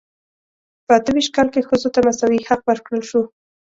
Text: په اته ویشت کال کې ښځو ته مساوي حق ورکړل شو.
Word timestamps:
په 0.85 0.91
اته 0.97 1.11
ویشت 1.13 1.31
کال 1.35 1.47
کې 1.53 1.67
ښځو 1.69 1.89
ته 1.95 1.99
مساوي 2.07 2.39
حق 2.47 2.61
ورکړل 2.65 3.01
شو. 3.09 3.21